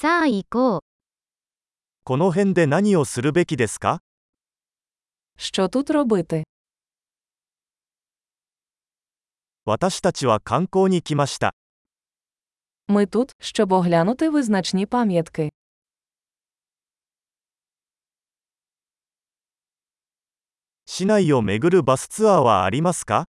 [0.00, 0.79] さあ行こう。
[2.03, 3.99] この辺で何をするべきですか
[5.37, 6.43] Що тут робити?
[9.65, 11.53] 私たちは観光に来ました。
[12.87, 15.51] Ми тут, щоб оглянути визначні пам'ятки.
[20.85, 23.25] 市内を巡るバスツアーはありますか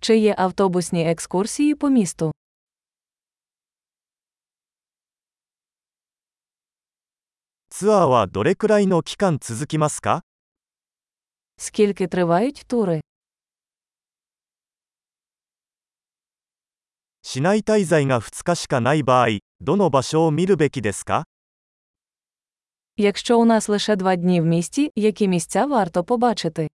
[0.00, 2.32] Чи є автобусні екскурсії по місту?
[7.77, 10.21] ツアーはどれくらいの期間続きますか
[11.57, 13.01] Скільки тривають тури?
[17.23, 21.23] 市内滞在が2日しかない場合、どの場所を見るべきですか
[22.97, 26.69] Якщо у нас лише два дні в місті, які місця варто побачити?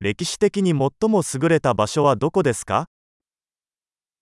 [0.00, 2.86] 歴史的に最も優れた場所はどこですか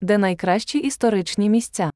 [0.01, 1.91] де найкращі історичні місця.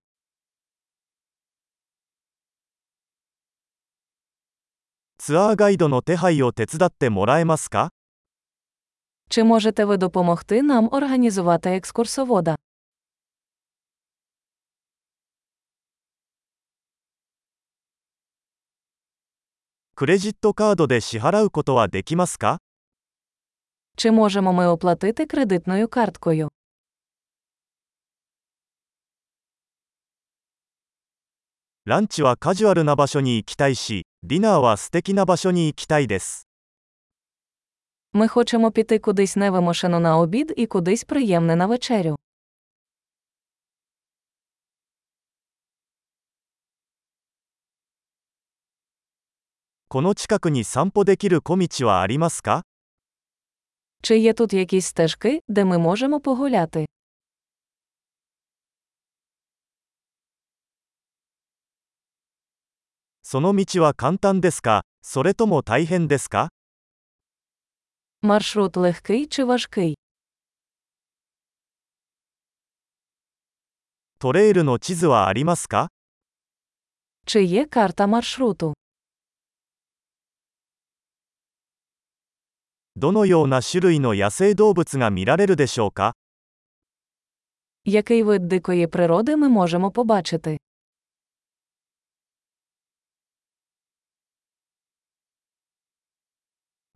[9.29, 12.55] Чи можете ви допомогти нам організувати екскурсовода?
[19.95, 20.53] Кредитто?
[23.95, 26.49] Чи можемо ми оплатити кредитною карткою?
[31.90, 36.48] ランチはカジュアルな場所に行きたいし、ディナーは素敵な場所に行きたいです。
[38.12, 42.16] Ми хочемо піти кудись невимушено на обід і кудись приємне на вечерю.
[49.88, 52.64] この近くに散歩できる小道はありますか
[54.02, 56.86] Чи є тут якісь стежки, де ми можемо погуляти?
[63.22, 66.50] その道は簡単ですかそれとも大変ですか
[68.22, 69.94] Маршрут легкий чи важкий?
[74.18, 75.88] トレイルの地図はありますか
[77.26, 78.72] Чи є карта маршруту?
[82.96, 86.14] どのような種類の野生動物が見られるでしょうか
[87.84, 90.58] Який вид дикої природи ми можемо побачити?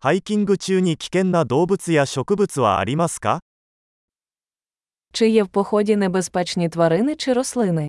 [0.04, 3.40] ハイキング中に危険な動物や植物はありますか
[5.12, 7.88] Чи є в поході небезпечні тварини чи рослини?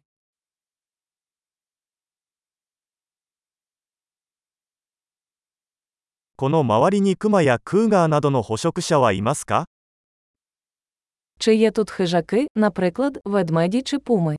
[6.35, 9.65] この周りにクマやクーガーなどの捕食者はいますか
[11.39, 14.35] Чи є тут хижаки, наприклад, ведмеді чи пуми?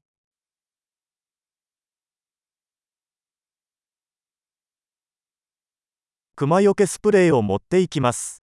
[6.37, 8.43] クマよけスプレーを持っていきます。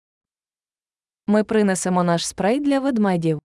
[1.26, 3.40] Ми принесемо наш спрей для ведмедів.